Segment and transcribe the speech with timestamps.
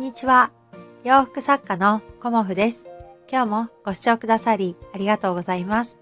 [0.00, 0.50] んにちは。
[1.04, 2.86] 洋服作家のコモフです。
[3.30, 5.98] 今日もご視聴くださりありがとうございます。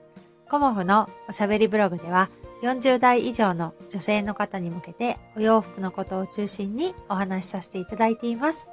[0.48, 2.30] コモフのおしゃべりブログでは
[2.62, 8.70] 40代以上の女性の方に向けてお洋服のことを中心にお話しさせていただいています。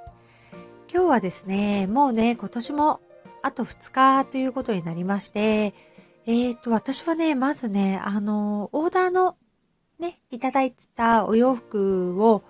[0.94, 3.02] 今日はですね、もうね、今年も
[3.42, 5.74] あと2日ということになりまして、
[6.28, 9.38] えっ、ー、と、私はね、まずね、あの、オーダーの
[10.00, 12.44] ね、いただいてたお洋服を、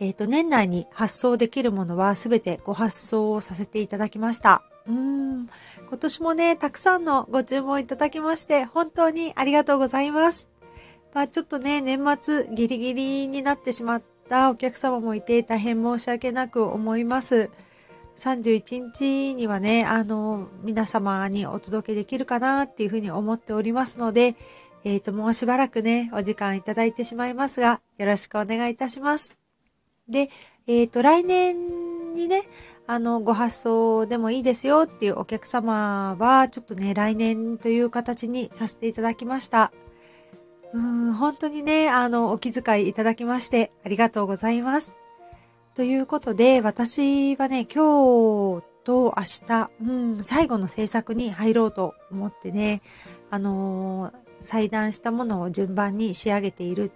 [0.00, 4.62] えっ、ー、と、年内に発送できるものはすべてご発送をさせていただきました。
[4.88, 5.48] うん。
[5.88, 10.48] 今年もね、たくさんのご注文いただきまして、本当にありがとうございます。
[11.12, 17.50] まあちょっとね、年末ギリギリになってしまったお客様もいて大変申し訳なく思います。
[18.16, 24.34] 31日にはね、あの、皆様にお届けできるかなっていうふうに思っておりますので、
[24.84, 29.39] えっ、ー、と、もうしばらくね、お時間いただいてしまいますが、よろしくお願いいたします。
[30.10, 30.28] で、
[30.66, 32.42] えっ、ー、と、来年にね、
[32.86, 39.72] あの、ご発送でもいいですよっていうお客様は、ちょっとね、来年という形にさせていただきました。
[40.72, 44.94] うん、本当にね、あの、お気遣いいただきまして、ありがとうございます。
[45.74, 52.82] ということで、私はね、今日と明日、うん、最後の制作に入ろうと思ってね、
[53.30, 56.90] あのー、裁断したものを順番に仕上げている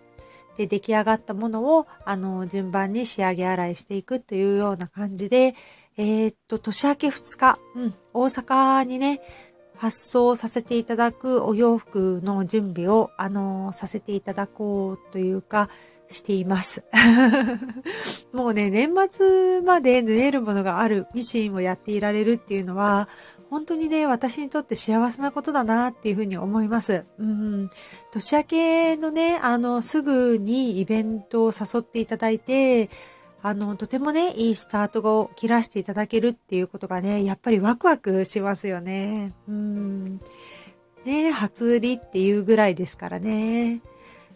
[0.56, 5.54] で、出来上がったものを、あの、順番に仕上げ洗いしていくというような感じで、
[5.96, 9.20] えー、っと、年明け2日、うん、大阪にね、
[9.76, 15.68] 発送させていただくお洋服の準備を、あの、させていただこうというか、
[16.08, 16.84] しています。
[18.32, 23.08] もうね、年末まで縫えるものがあるミシンをやっていられるっていうのは、
[23.50, 27.04] 本当にね、私にとって幸せなことだなっていうふうに思います。
[27.18, 27.68] うん。
[28.10, 32.90] 年明けのね、あの、すぐにイベントを誘っていただいて、
[33.42, 39.34] あの、とてもね、いいスタートを切らせていただけるっていうことがね、やっぱりワクワクしますよね。
[39.46, 40.20] うん。
[41.04, 43.82] ね、初売りっていうぐらいですからね。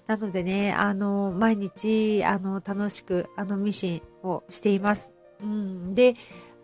[0.09, 5.13] なのでね、あの、毎日、あの、楽しく、あの、ミシンをしています。
[5.43, 5.95] うん。
[5.95, 6.15] で、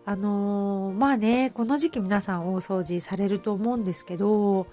[0.03, 4.65] あの、まあね、この時期皆さん大掃除されると思うんですけど、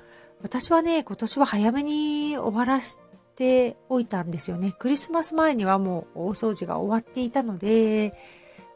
[0.43, 2.99] 私はね、今年は早めに終わらせ
[3.37, 4.75] ておいたんですよね。
[4.78, 8.15] クリスマス前にはもう大掃除が終わっていたので、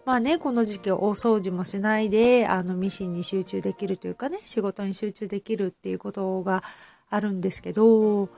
[0.05, 6.63] まあね、この時期大掃除もしないで、あの、ミシンに集中できるというかね、仕事に集中できるっていうことが
[7.09, 8.28] あるんですけど、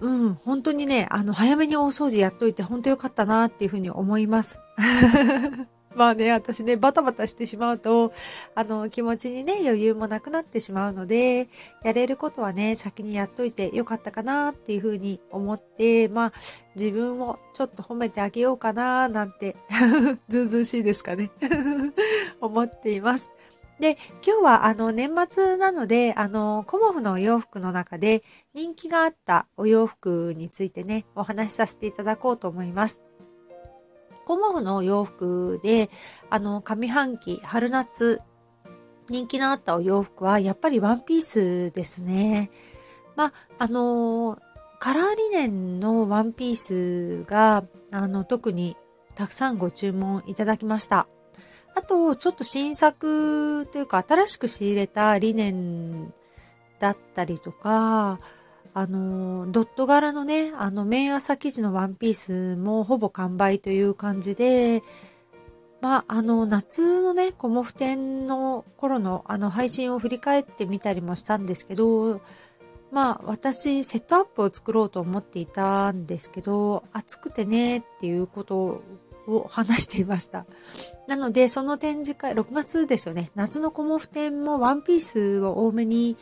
[0.00, 4.60] うん、本当にね、あの、早めに大掃除やっといて本当良かったなっていうふうに思います。
[5.98, 8.12] まあね、私ね、バタバタしてしまうと、
[8.54, 11.48] あの、気持ちにね、余裕もなくなってしまうので、
[11.82, 16.32] やれることはね、先にやっといてよかったかなっていうふうに思って、まあ、
[16.76, 19.56] 自分をちょっと褒めてあげようかななんて、
[20.28, 21.30] ずうずうしいですかね。
[22.40, 23.30] 思っています。
[23.80, 23.96] で、
[24.26, 28.22] 今日はあの年末なので、あの、コモフのお洋服の中で
[28.54, 33.02] 人気があったお洋服についてね、お話しさせていただこうと思います。
[34.24, 35.90] コモフのお洋服で、
[36.28, 38.20] あの、上半期、春夏、
[39.08, 42.50] 人気のあったお洋服は、やっぱりワンピースですね。
[43.16, 44.38] まあ、あの、
[44.80, 48.76] カラーリネンのワンピースが、あの、特に
[49.14, 51.08] たくさんご注文いただきました。
[51.74, 56.12] あと、ちょっと新作というか、新しく仕入れたリネン
[56.78, 58.20] だったりとか、
[58.74, 64.82] あの、ドット柄のね、あの、綿朝生地のワンピースもほぼ完売という感じで、
[65.80, 72.20] まあ、あの、夏のね、コモフ展の頃のあの配信を振り返ってみたりもしたんですけど、
[72.90, 78.82] まあ、私、セットアップを作ろうと思っていたんですけど、暑くてね、っていうことを
[79.28, 80.46] を話していました。
[81.06, 86.16] なので、その展示会、6月ですよね、夏のコモフ展もワンピースを多めに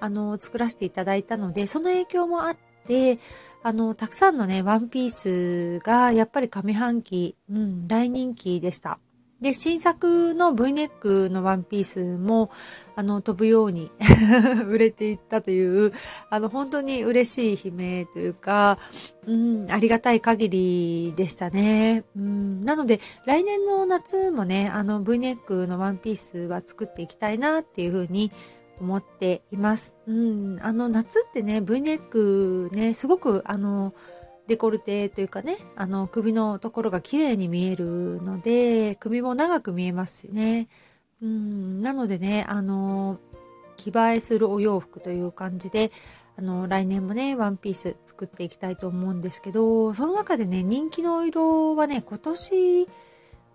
[0.00, 2.56] あの、作らせていただいたので、その影響もあっ
[2.86, 3.18] て、
[3.62, 8.98] あの、たくさんのね、ワンピースが、やっぱり上半期、うん、大人気でした。
[9.40, 12.50] で、新作の V ネックのワンピースも、
[12.94, 13.90] あの、飛ぶように
[14.66, 15.92] 売れていったという、
[16.30, 18.78] あの、本当に嬉しい悲鳴というか、
[19.26, 22.04] うん、ありがたい限りでしたね。
[22.16, 28.32] うん、なので、来年の夏もね、あの、V ネックのワンピースは作っていきたいなっていうふうに
[28.80, 29.96] 思っています。
[30.06, 33.94] うん、あの夏ってね V ネックねすごくあの
[34.46, 40.68] デコルテというかねあの首のところが綺麗に見えるので首も長く見えますしね。
[41.22, 43.18] うん、なのでねあの
[43.76, 45.90] 着映えするお洋服という感じで
[46.38, 52.88] あの来年もねワンピース作っていきたいと思うんですけどその中でね人気の色はね今年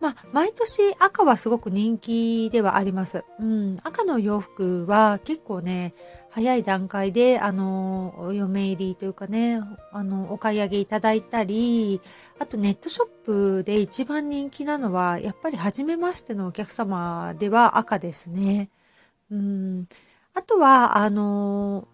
[0.01, 3.23] まあ、毎年赤はすごく人気ではあります。
[3.39, 5.93] うん、赤の洋服は結構ね、
[6.31, 9.61] 早い段階で、あの、お嫁入りというかね、
[9.91, 12.01] あの、お買い上げいただいたり、
[12.39, 18.69] あとネットショップで一番人気なのは、やっぱり初めましてのお客様では赤ですね。
[19.29, 19.85] うん。
[20.33, 21.87] あとは、あの、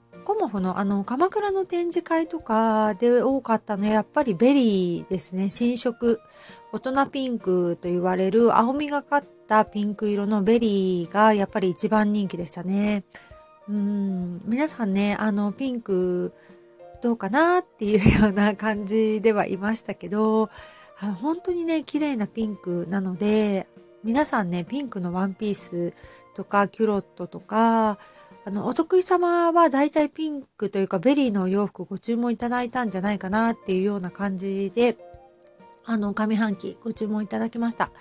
[0.48, 5.50] コモフのあの、鎌倉の展示会とかで多かったのは、やっぱりベリーですね。
[5.50, 6.22] 新色。
[6.72, 13.04] 大人ピンクと言われる青みがかったピンク色のベリーがやっぱり一番人気でしたね。
[13.68, 16.32] うん、皆さんね、あの、ピンク
[17.02, 20.50] どうかなっていうような感じではいましたけど、
[21.22, 23.68] 本当にね、綺麗なピンクなので、
[24.06, 25.94] 皆さんね、ピンクのワンピース
[26.36, 28.00] とかキュロットとか、
[28.48, 34.98] あの、お得意様は大体ピンクというかベリーのお洋服ご注文いただいたんじゃないかなっていうような感じで、
[35.84, 37.92] あの、上半期ご注文いただきました。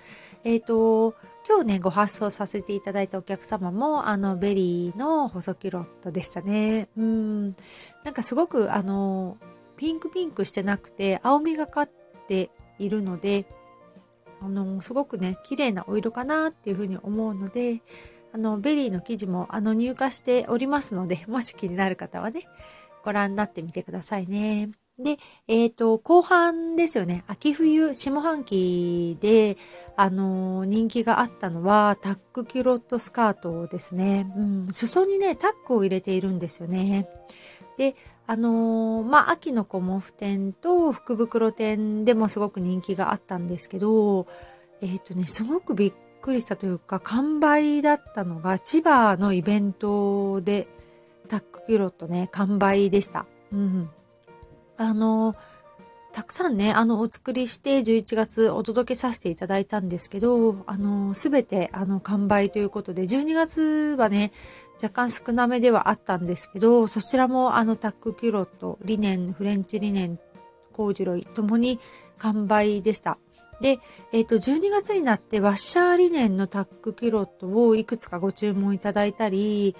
[0.45, 1.15] えっ、ー、と、
[1.45, 6.87] 今日ね、ご発送させていただいたお客様も、あの、ベリーの細キュロットでしたね。
[6.95, 7.47] うん。
[8.05, 9.35] なんかすごく、あの、
[9.75, 11.89] ピンクピンクしてなくて、青みがかっ
[12.29, 13.47] ているので、
[14.39, 17.81] あの、すごくね、綺麗なお色かなっていうふうに思うので、
[18.37, 22.43] あの、ベリーの生地も、あの、入荷しておりますので、 もし気になる方はね、
[23.03, 24.69] ご覧になってみてくださいね。
[24.99, 25.17] で、
[25.47, 27.23] えっ、ー、と、後半ですよね。
[27.27, 29.57] 秋冬、下半期で、
[29.95, 34.31] あのー、人気があったのは、タックキュロットスカートですね。
[34.37, 37.09] うん、裾にね、タックを入れているんですよね。
[37.77, 37.95] で、
[38.27, 44.27] あのー、まあ、秋のコモフ店と福袋店でもすごく人気があったんですけど、
[44.81, 50.67] えっ、とね、すごくびっくりしたというか、完売だったのが、千葉のイベントで、
[51.27, 53.25] タックキュロットね、完売でした。
[53.51, 53.89] うん。
[54.77, 55.35] あの、
[56.13, 64.31] たくさんね、あの、お作りして11月お届けさせていただいたんですけど、あの、すべて、あの、完売ということで、12月はね、
[64.81, 70.19] 若干少なめではあったんですけど、そちらもあの、タックキュロット、リネン、フレンチリネン、
[70.73, 71.79] コージュロイ、ともに
[72.17, 73.19] 完売でした。
[73.61, 73.79] で、
[74.11, 79.75] えっ、ー、と、12月になってワッシャーリネンのタックキロットをいくつかご注文いただいたり、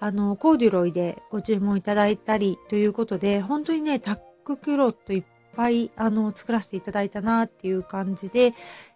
[0.00, 5.24] あの、コーデュロイでご注文いただいたりということで、本当にね、タックキロットいっ
[5.54, 8.54] ぱい、あの、作らせていただいたなっていう感じで、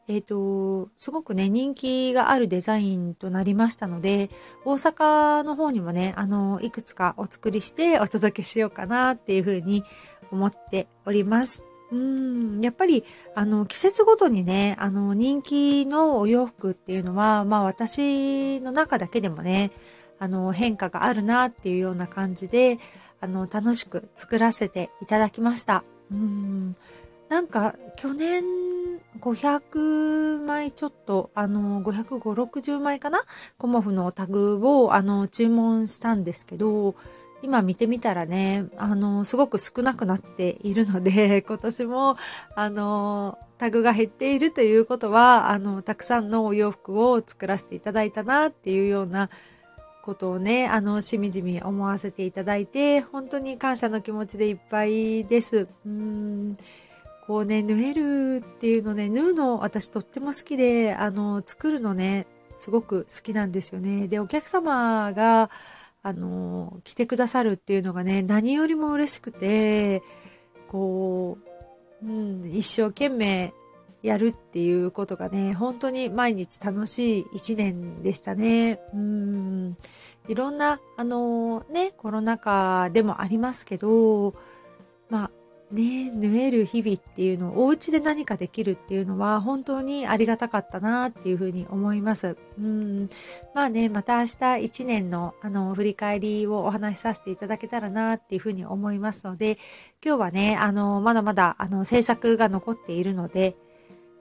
[0.08, 4.30] えっ、ー、と、すごくね、人気があるデザインとなりましたので、
[4.64, 9.84] 大阪の方にもね、あの、いくつかお作りしてお届けしようかなっていうふうに
[10.30, 11.73] 思っております。
[11.92, 13.04] うん、やっぱり、
[13.34, 19.70] あの、季節ごとにね、あの、人気のお洋服っていうのは、まあ私の中だけでもね、
[20.18, 22.78] あの、変化があるなっていうような感じで、
[23.20, 25.84] あの、楽しく作らせていただきました。
[26.10, 26.76] うん。
[27.28, 28.42] なんか、去年、
[29.20, 33.20] 500枚ちょっと、あの、550、60枚かな？
[33.58, 36.94] コモフのタグを、あの、注文したんですけど、
[37.44, 42.16] 今見てみたらね、あの、すごく少なくなっているので、 今年も、
[42.56, 49.28] あの、タグが減っているということは、あの、たくさんのお洋服を作らせていただいたなっていうような
[50.02, 55.68] ことをね、あの、しみじみ思わせていただいて、本当に感謝の気持ちでいっぱいです。
[55.84, 56.48] うーん。
[57.26, 62.26] こうね、縫えるっていうのね、縫うの私とっても好きで、あの、作るのね、
[62.56, 64.08] すごく好きなんですよね。
[64.08, 65.50] で、お客様が、
[66.06, 70.02] あの、来てくださるっていうのがね、何よりも嬉しくて、
[70.68, 71.38] こ
[72.02, 73.54] う、うん、一生懸命
[74.02, 78.80] やるっていうことがね、本当に毎日楽しい一年でしたね。
[78.92, 79.76] うん。
[80.28, 84.34] いろんな、あのね、コロナ禍でもありますけど、
[85.74, 92.36] ね、縫える日々っていうのをお家で何かできるっていうのは本当にありがたかったなっていうふうに思います。
[92.58, 93.08] うん。
[93.54, 99.58] まあね、また明日一年のあの振り返りをお話しさせていただけたらなっていうふうに思いますので、
[100.04, 103.56] 今日はね、あの、まだまだあの制作が残っているので、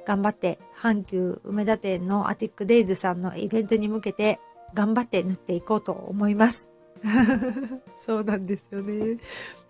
[0.05, 4.39] 頑張って阪急梅田店のアティックデイズさんのイベントに向けて
[4.73, 6.71] 頑張って縫っていこうと思います。
[7.97, 9.17] そうなんですよね。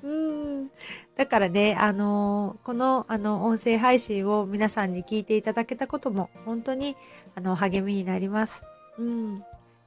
[0.03, 0.71] うん。
[1.15, 6.97] だからね、あのこの、あの、音声配信を皆さんに聞いていただけたことも、本当に、
[7.35, 8.65] あの、励みになります。
[8.99, 9.43] うん。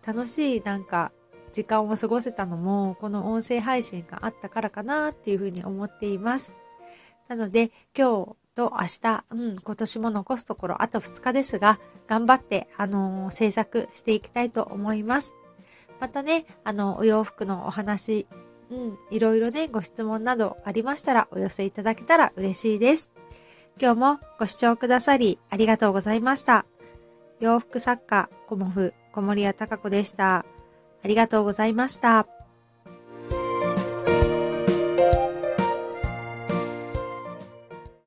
[0.06, 1.12] 楽しい、なんか、
[1.52, 6.54] 時間を過ごせたのも、この音声配信があったからかなっていうふうに思っています。
[7.28, 15.34] なので、今日と明日、うん、今年も残すところあと2日ですが、頑張って、あのー、制作していきたいと思います。
[16.00, 18.26] またね、あの、お洋服のお話、
[18.70, 23.10] うん、いろいろね、ご質問などありましたらお寄せいただけたら嬉しいです。
[23.80, 26.66] 今日もご視聴くださりありがとうございました。
[27.40, 30.46] 洋服作家、コモフ、小森屋隆子でした。
[31.02, 32.35] ありがとうございました。